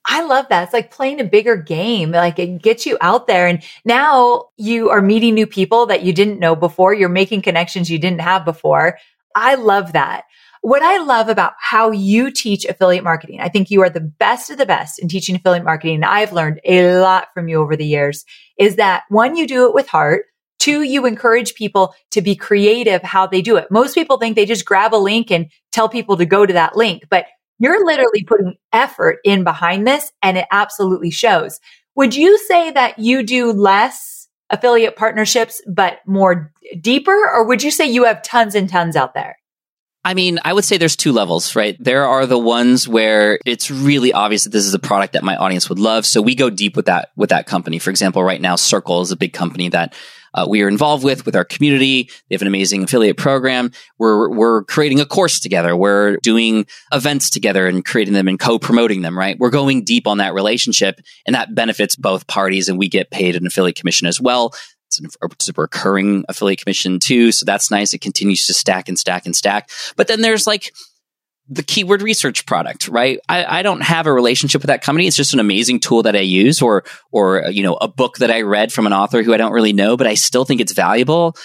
[0.06, 0.64] I love that.
[0.64, 2.12] It's like playing a bigger game.
[2.12, 3.48] Like it gets you out there.
[3.48, 6.94] And now you are meeting new people that you didn't know before.
[6.94, 8.98] You're making connections you didn't have before.
[9.36, 10.24] I love that.
[10.62, 14.52] What I love about how you teach affiliate marketing, I think you are the best
[14.52, 16.04] of the best in teaching affiliate marketing.
[16.04, 18.26] I've learned a lot from you over the years
[18.60, 20.26] is that one, you do it with heart.
[20.60, 23.72] Two, you encourage people to be creative how they do it.
[23.72, 26.76] Most people think they just grab a link and tell people to go to that
[26.76, 27.26] link, but
[27.62, 31.60] you're literally putting effort in behind this and it absolutely shows.
[31.96, 37.12] Would you say that you do less affiliate partnerships, but more deeper?
[37.12, 39.38] Or would you say you have tons and tons out there?
[40.04, 41.78] I mean, I would say there's two levels, right?
[41.80, 45.36] There are the ones where it's really obvious that this is a product that my
[45.36, 46.08] audience would love.
[46.08, 47.78] So we go deep with that, with that company.
[47.78, 49.94] For example, right now, Circle is a big company that
[50.34, 52.10] uh, we are involved with with our community.
[52.30, 53.72] They have an amazing affiliate program.
[53.98, 55.76] We're we're creating a course together.
[55.76, 59.18] We're doing events together and creating them and co-promoting them.
[59.18, 59.38] Right?
[59.38, 63.36] We're going deep on that relationship, and that benefits both parties, and we get paid
[63.36, 64.54] an affiliate commission as well.
[65.00, 67.94] It's, a recurring affiliate commission too, so that's nice.
[67.94, 69.70] It continues to stack and stack and stack.
[69.96, 70.74] But then there's like
[71.52, 73.20] the keyword research product, right?
[73.28, 75.06] I, I, don't have a relationship with that company.
[75.06, 78.20] It's just an amazing tool that I use or, or, uh, you know, a book
[78.20, 80.62] that I read from an author who I don't really know, but I still think
[80.62, 81.36] it's valuable.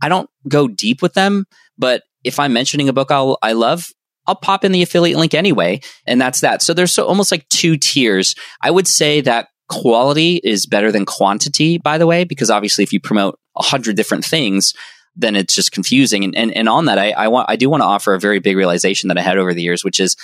[0.00, 1.44] I don't go deep with them,
[1.76, 3.88] but if I'm mentioning a book I'll, I love,
[4.26, 5.80] I'll pop in the affiliate link anyway.
[6.06, 6.62] And that's that.
[6.62, 8.34] So there's so, almost like two tiers.
[8.62, 12.94] I would say that quality is better than quantity, by the way, because obviously if
[12.94, 14.72] you promote a hundred different things,
[15.16, 16.24] then it's just confusing.
[16.24, 18.38] And, and, and on that, I, I want, I do want to offer a very
[18.38, 20.16] big realization that I had over the years, which is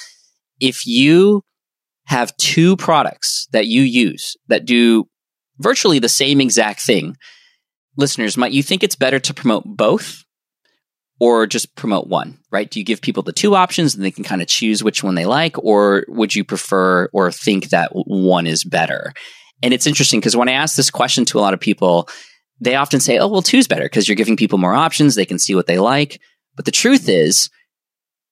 [0.61, 1.43] if you
[2.07, 5.09] have two products that you use that do
[5.59, 7.17] virtually the same exact thing,
[7.97, 10.25] listeners, might you think it's better to promote both
[11.19, 12.71] or just promote one, right?
[12.71, 15.15] Do you give people the two options and they can kind of choose which one
[15.15, 19.13] they like, or would you prefer or think that one is better?
[19.63, 22.09] And it's interesting because when I ask this question to a lot of people,
[22.61, 25.15] they often say, oh, well, two's better because you're giving people more options.
[25.15, 26.21] They can see what they like.
[26.55, 27.51] But the truth is,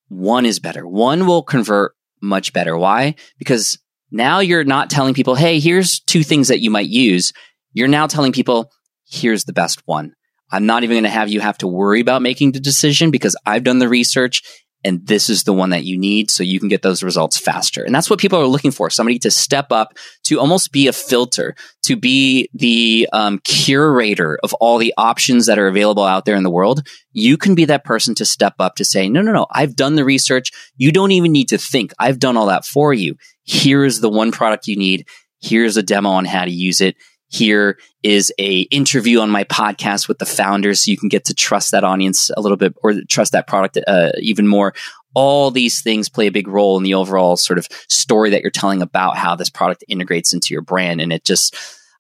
[0.09, 0.87] one is better.
[0.87, 2.77] One will convert much better.
[2.77, 3.17] Why?
[3.39, 3.79] Because
[4.11, 7.33] now you're not telling people, hey, here's two things that you might use.
[7.73, 8.71] You're now telling people,
[9.07, 10.15] here's the best one.
[10.51, 13.37] I'm not even going to have you have to worry about making the decision because
[13.45, 14.43] I've done the research
[14.85, 17.83] and this is the one that you need so you can get those results faster.
[17.83, 19.95] And that's what people are looking for somebody to step up,
[20.25, 25.59] to almost be a filter, to be the um, curator of all the options that
[25.59, 26.87] are available out there in the world.
[27.13, 29.95] You can be that person to step up to say, no, no, no, I've done
[29.95, 30.51] the research.
[30.77, 31.93] You don't even need to think.
[31.99, 33.17] I've done all that for you.
[33.45, 35.07] Here's the one product you need.
[35.41, 36.97] Here's a demo on how to use it
[37.29, 41.35] here is a interview on my podcast with the founders so you can get to
[41.35, 44.75] trust that audience a little bit or trust that product uh, even more.
[45.15, 48.51] All these things play a big role in the overall sort of story that you're
[48.51, 51.01] telling about how this product integrates into your brand.
[51.01, 51.57] And it just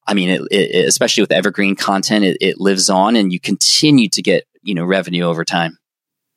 [0.06, 4.08] i mean it, it, especially with evergreen content it, it lives on and you continue
[4.08, 5.78] to get you know revenue over time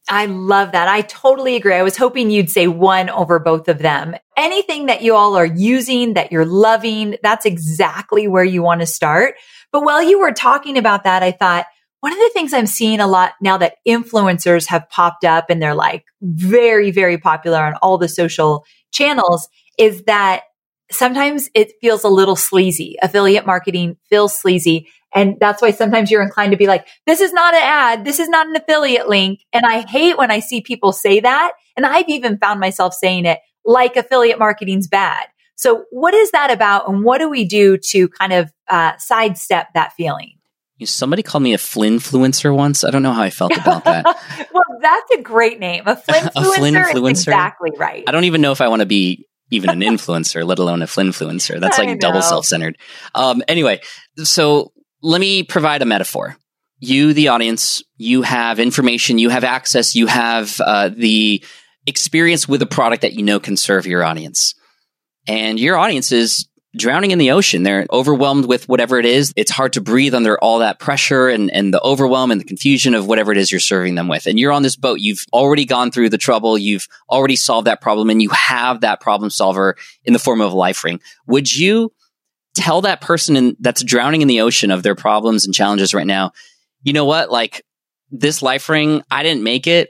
[0.10, 0.88] I love that.
[0.88, 1.74] I totally agree.
[1.74, 4.16] I was hoping you'd say one over both of them.
[4.38, 8.88] Anything that you all are using that you're loving, that's exactly where you want to
[8.88, 9.36] start.
[9.72, 11.66] But while you were talking about that, I thought
[12.00, 15.62] one of the things I'm seeing a lot now that influencers have popped up and
[15.62, 20.44] they're like very, very popular on all the social channels is that
[20.92, 22.96] sometimes it feels a little sleazy.
[23.02, 24.88] Affiliate marketing feels sleazy.
[25.18, 28.06] And that's why sometimes you're inclined to be like, this is not an ad.
[28.06, 29.40] This is not an affiliate link.
[29.52, 31.54] And I hate when I see people say that.
[31.76, 35.26] And I've even found myself saying it like affiliate marketing's bad.
[35.56, 36.88] So what is that about?
[36.88, 40.34] And what do we do to kind of uh, sidestep that feeling?
[40.84, 42.84] Somebody called me a flinfluencer once.
[42.84, 44.06] I don't know how I felt about that.
[44.54, 45.82] well, that's a great name.
[45.88, 47.10] A flinfluencer, a flinfluencer?
[47.10, 48.04] exactly right.
[48.08, 50.86] I don't even know if I want to be even an influencer, let alone a
[50.86, 51.60] flinfluencer.
[51.60, 52.78] That's like double self-centered.
[53.16, 53.82] Um, anyway,
[54.18, 56.38] so let me provide a metaphor.
[56.80, 61.44] You, the audience, you have information, you have access, you have uh, the
[61.88, 64.54] experience with a product that you know can serve your audience.
[65.28, 67.64] And your audience is drowning in the ocean.
[67.64, 69.34] They're overwhelmed with whatever it is.
[69.36, 72.94] It's hard to breathe under all that pressure and, and the overwhelm and the confusion
[72.94, 74.28] of whatever it is you're serving them with.
[74.28, 75.00] And you're on this boat.
[75.00, 76.58] You've already gone through the trouble.
[76.58, 80.52] You've already solved that problem and you have that problem solver in the form of
[80.52, 81.02] a life ring.
[81.26, 81.92] Would you
[82.58, 86.08] tell that person in, that's drowning in the ocean of their problems and challenges right
[86.08, 86.32] now,
[86.82, 87.32] you know what?
[87.32, 87.64] Like
[88.10, 89.90] this life ring, I didn't make it.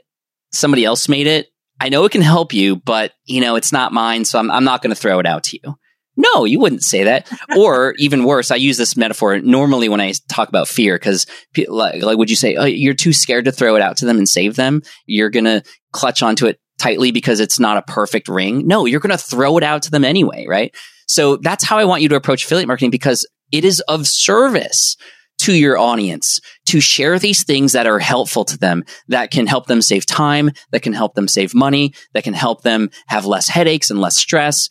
[0.52, 1.48] Somebody else made it.
[1.80, 4.24] I know it can help you, but you know, it's not mine.
[4.24, 5.76] So I'm, I'm not going to throw it out to you.
[6.16, 7.30] No, you wouldn't say that.
[7.56, 11.26] or even worse, I use this metaphor normally when I talk about fear because,
[11.68, 14.18] like, like, would you say, oh, you're too scared to throw it out to them
[14.18, 14.82] and save them?
[15.06, 18.66] You're going to clutch onto it tightly because it's not a perfect ring.
[18.66, 20.74] No, you're going to throw it out to them anyway, right?
[21.08, 24.96] So that's how I want you to approach affiliate marketing because it is of service
[25.38, 29.66] to your audience to share these things that are helpful to them, that can help
[29.66, 33.48] them save time, that can help them save money, that can help them have less
[33.48, 34.68] headaches and less stress.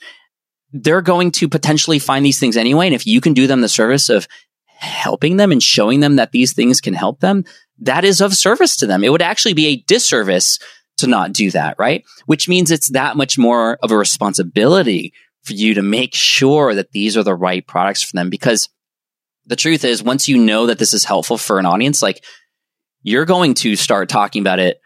[0.73, 2.87] They're going to potentially find these things anyway.
[2.87, 4.27] And if you can do them the service of
[4.65, 7.45] helping them and showing them that these things can help them,
[7.79, 9.03] that is of service to them.
[9.03, 10.59] It would actually be a disservice
[10.97, 12.03] to not do that, right?
[12.25, 15.13] Which means it's that much more of a responsibility
[15.47, 18.29] for you to make sure that these are the right products for them.
[18.29, 18.69] Because
[19.45, 22.23] the truth is, once you know that this is helpful for an audience, like
[23.01, 24.79] you're going to start talking about it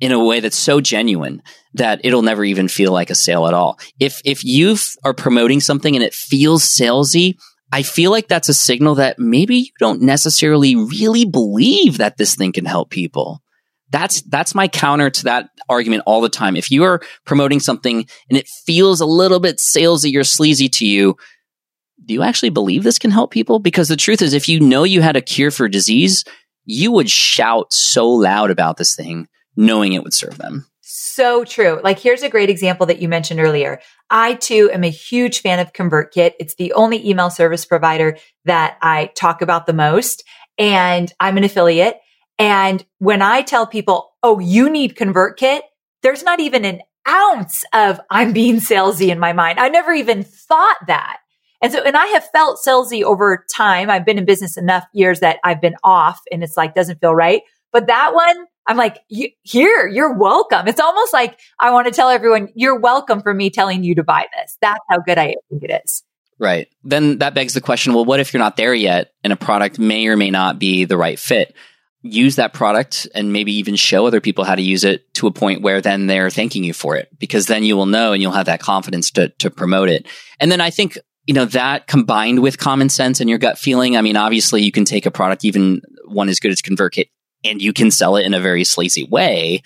[0.00, 1.42] in a way that's so genuine
[1.74, 3.78] that it'll never even feel like a sale at all.
[4.00, 7.36] If if you are promoting something and it feels salesy,
[7.72, 12.34] I feel like that's a signal that maybe you don't necessarily really believe that this
[12.34, 13.42] thing can help people.
[13.90, 16.56] That's that's my counter to that argument all the time.
[16.56, 20.86] If you are promoting something and it feels a little bit salesy or sleazy to
[20.86, 21.16] you,
[22.04, 23.58] do you actually believe this can help people?
[23.58, 26.24] Because the truth is, if you know you had a cure for disease,
[26.64, 30.66] you would shout so loud about this thing, knowing it would serve them.
[30.82, 31.80] So true.
[31.82, 33.80] Like here's a great example that you mentioned earlier.
[34.10, 36.32] I too am a huge fan of ConvertKit.
[36.38, 40.24] It's the only email service provider that I talk about the most.
[40.58, 41.96] And I'm an affiliate.
[42.38, 45.60] And when I tell people, oh, you need ConvertKit,
[46.02, 49.58] there's not even an ounce of I'm being salesy in my mind.
[49.58, 51.18] I never even thought that.
[51.62, 53.88] And so, and I have felt salesy over time.
[53.88, 57.14] I've been in business enough years that I've been off and it's like, doesn't feel
[57.14, 57.42] right.
[57.72, 60.68] But that one, I'm like, here, you're welcome.
[60.68, 64.04] It's almost like I want to tell everyone, you're welcome for me telling you to
[64.04, 64.58] buy this.
[64.60, 66.02] That's how good I think it is.
[66.38, 66.68] Right.
[66.84, 69.78] Then that begs the question well, what if you're not there yet and a product
[69.78, 71.54] may or may not be the right fit?
[72.12, 75.32] Use that product and maybe even show other people how to use it to a
[75.32, 78.32] point where then they're thanking you for it because then you will know and you'll
[78.32, 80.06] have that confidence to, to promote it.
[80.40, 83.96] And then I think, you know, that combined with common sense and your gut feeling.
[83.96, 87.08] I mean, obviously you can take a product, even one as good as ConvertKit,
[87.44, 89.62] and you can sell it in a very sleazy way.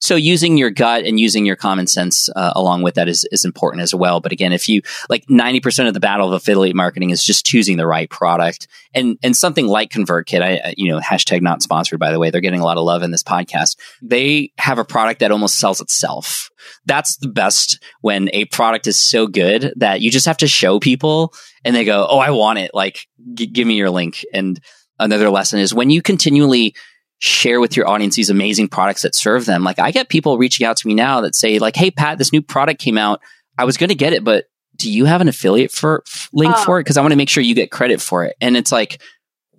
[0.00, 3.44] So using your gut and using your common sense uh, along with that is, is
[3.44, 4.20] important as well.
[4.20, 7.76] But again, if you like 90% of the battle of affiliate marketing is just choosing
[7.76, 12.12] the right product and, and something like ConvertKit, I, you know, hashtag not sponsored, by
[12.12, 13.76] the way, they're getting a lot of love in this podcast.
[14.00, 16.50] They have a product that almost sells itself.
[16.86, 20.78] That's the best when a product is so good that you just have to show
[20.78, 21.34] people
[21.64, 22.70] and they go, Oh, I want it.
[22.72, 24.24] Like, g- give me your link.
[24.32, 24.60] And
[24.98, 26.74] another lesson is when you continually
[27.18, 29.64] share with your audience these amazing products that serve them.
[29.64, 32.32] Like I get people reaching out to me now that say like, "Hey Pat, this
[32.32, 33.20] new product came out.
[33.56, 34.46] I was going to get it, but
[34.76, 36.64] do you have an affiliate for f- link oh.
[36.64, 36.84] for it?
[36.84, 39.02] Because I want to make sure you get credit for it." And it's like,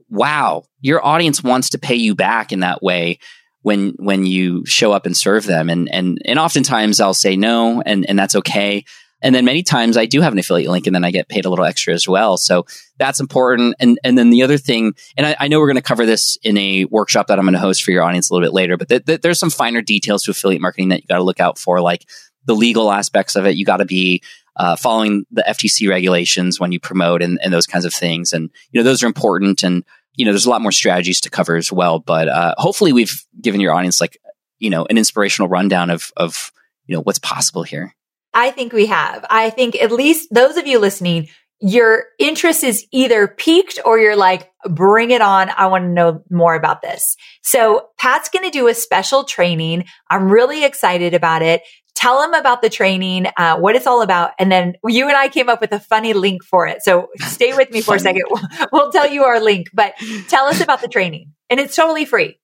[0.09, 3.19] wow, your audience wants to pay you back in that way
[3.61, 5.69] when when you show up and serve them.
[5.69, 8.85] And and and oftentimes I'll say no, and and that's okay.
[9.21, 11.45] And then many times I do have an affiliate link and then I get paid
[11.45, 12.37] a little extra as well.
[12.37, 12.65] So
[12.97, 13.75] that's important.
[13.79, 16.37] And, and then the other thing, and I, I know we're going to cover this
[16.43, 18.77] in a workshop that I'm going to host for your audience a little bit later,
[18.77, 21.39] but th- th- there's some finer details to affiliate marketing that you got to look
[21.39, 22.05] out for, like
[22.45, 23.55] the legal aspects of it.
[23.55, 24.23] You got to be
[24.55, 28.33] uh, following the FTC regulations when you promote and, and those kinds of things.
[28.33, 29.63] And, you know, those are important.
[29.63, 29.83] And,
[30.15, 31.99] you know, there's a lot more strategies to cover as well.
[31.99, 34.17] But uh, hopefully we've given your audience like,
[34.59, 36.51] you know, an inspirational rundown of, of,
[36.87, 37.95] you know, what's possible here.
[38.33, 39.25] I think we have.
[39.29, 41.29] I think at least those of you listening,
[41.61, 45.49] your interest is either piqued or you're like, bring it on.
[45.49, 47.15] I want to know more about this.
[47.41, 49.85] So Pat's going to do a special training.
[50.09, 51.61] I'm really excited about it.
[51.95, 54.31] Tell him about the training, uh, what it's all about.
[54.39, 56.81] And then you and I came up with a funny link for it.
[56.81, 58.23] So stay with me for a second.
[58.29, 59.95] We'll, we'll tell you our link, but
[60.29, 62.39] tell us about the training and it's totally free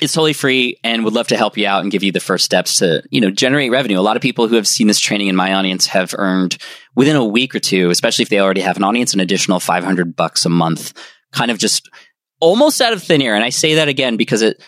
[0.00, 2.44] it's totally free and would love to help you out and give you the first
[2.44, 3.98] steps to you know generate revenue.
[3.98, 6.56] A lot of people who have seen this training in my audience have earned
[6.94, 10.16] within a week or two especially if they already have an audience an additional 500
[10.16, 10.92] bucks a month
[11.32, 11.88] kind of just
[12.40, 13.34] almost out of thin air.
[13.34, 14.62] And i say that again because it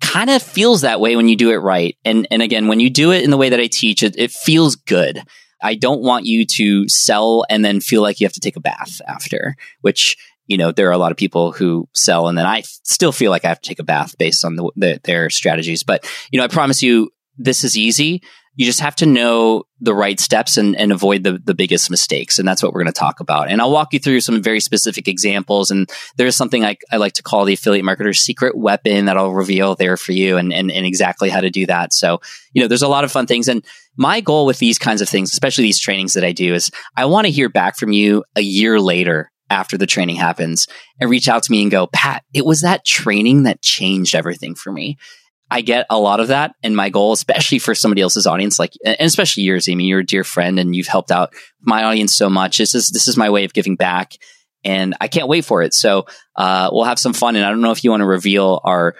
[0.00, 1.96] kind of feels that way when you do it right.
[2.04, 4.30] And and again when you do it in the way that i teach it, it
[4.30, 5.22] feels good.
[5.60, 8.60] I don't want you to sell and then feel like you have to take a
[8.60, 10.16] bath after, which
[10.48, 13.30] you know, there are a lot of people who sell and then I still feel
[13.30, 15.84] like I have to take a bath based on the, the, their strategies.
[15.84, 18.22] But, you know, I promise you this is easy.
[18.56, 22.40] You just have to know the right steps and, and avoid the, the biggest mistakes.
[22.40, 23.48] And that's what we're going to talk about.
[23.48, 25.70] And I'll walk you through some very specific examples.
[25.70, 29.32] And there's something I, I like to call the affiliate marketer's secret weapon that I'll
[29.32, 31.92] reveal there for you and, and, and exactly how to do that.
[31.92, 32.20] So,
[32.52, 33.46] you know, there's a lot of fun things.
[33.46, 33.64] And
[33.96, 37.04] my goal with these kinds of things, especially these trainings that I do, is I
[37.04, 40.66] want to hear back from you a year later after the training happens
[41.00, 44.54] and reach out to me and go, Pat, it was that training that changed everything
[44.54, 44.96] for me.
[45.50, 46.54] I get a lot of that.
[46.62, 50.06] And my goal, especially for somebody else's audience, like, and especially yours, Amy, you're a
[50.06, 52.58] dear friend and you've helped out my audience so much.
[52.58, 54.12] This is, this is my way of giving back
[54.64, 55.72] and I can't wait for it.
[55.72, 57.36] So, uh, we'll have some fun.
[57.36, 58.94] And I don't know if you want to reveal our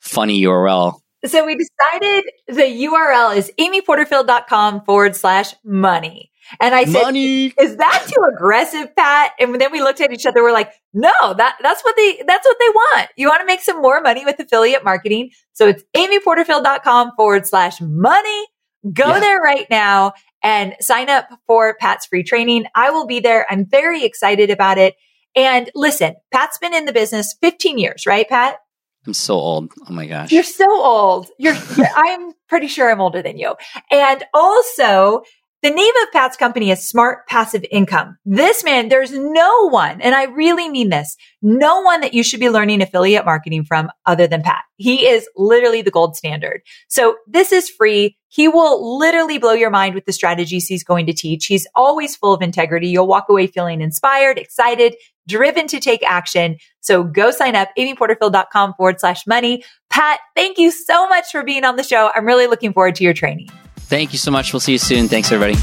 [0.00, 1.00] funny URL.
[1.24, 6.30] So we decided the URL is amyporterfield.com forward slash money.
[6.60, 7.46] And I said, Money.
[7.58, 10.42] "Is that too aggressive, Pat?" And then we looked at each other.
[10.42, 13.08] We're like, "No, that that's what they that's what they want.
[13.16, 15.30] You want to make some more money with affiliate marketing.
[15.52, 18.46] So it's amyporterfield.com forward slash money.
[18.92, 19.20] Go yeah.
[19.20, 22.66] there right now and sign up for Pat's free training.
[22.74, 23.46] I will be there.
[23.48, 24.94] I'm very excited about it.
[25.34, 28.58] And listen, Pat's been in the business 15 years, right, Pat?
[29.06, 29.72] I'm so old.
[29.88, 30.30] Oh my gosh.
[30.32, 31.28] You're so old.
[31.38, 31.56] You're,
[31.96, 33.54] I'm pretty sure I'm older than you.
[33.90, 35.22] And also,
[35.64, 38.18] the name of Pat's company is Smart Passive Income.
[38.26, 42.38] This man, there's no one, and I really mean this, no one that you should
[42.38, 44.62] be learning affiliate marketing from other than Pat.
[44.76, 46.60] He is literally the gold standard.
[46.88, 48.18] So this is free.
[48.28, 51.46] He will literally blow your mind with the strategies he's going to teach.
[51.46, 52.88] He's always full of integrity.
[52.88, 54.96] You'll walk away feeling inspired, excited,
[55.26, 56.58] driven to take action.
[56.80, 59.64] So go sign up, amyporterfield.com forward slash money.
[59.88, 62.10] Pat, thank you so much for being on the show.
[62.14, 63.48] I'm really looking forward to your training.
[63.94, 64.52] Thank you so much.
[64.52, 65.06] We'll see you soon.
[65.06, 65.56] Thanks, everybody.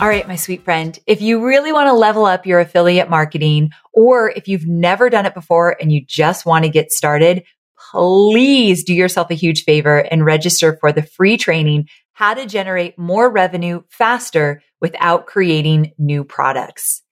[0.00, 3.68] All right, my sweet friend, if you really want to level up your affiliate marketing,
[3.92, 7.44] or if you've never done it before and you just want to get started,
[7.92, 12.98] please do yourself a huge favor and register for the free training, how to generate
[12.98, 17.03] more revenue faster without creating new products.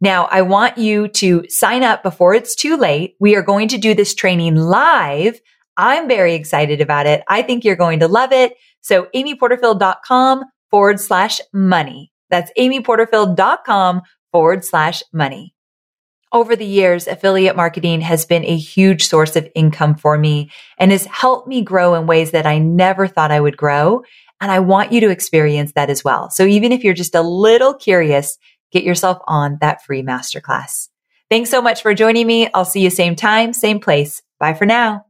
[0.00, 3.16] Now, I want you to sign up before it's too late.
[3.20, 5.40] We are going to do this training live.
[5.76, 7.22] I'm very excited about it.
[7.28, 8.54] I think you're going to love it.
[8.80, 12.12] So amyporterfield.com forward slash money.
[12.30, 15.54] That's amyporterfield.com forward slash money.
[16.32, 20.92] Over the years, affiliate marketing has been a huge source of income for me and
[20.92, 24.02] has helped me grow in ways that I never thought I would grow.
[24.40, 26.30] And I want you to experience that as well.
[26.30, 28.38] So even if you're just a little curious,
[28.70, 30.88] get yourself on that free masterclass.
[31.28, 32.48] Thanks so much for joining me.
[32.54, 34.22] I'll see you same time, same place.
[34.38, 35.09] Bye for now.